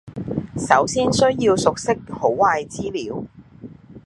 [0.57, 3.23] 首先需要熟悉好壞資料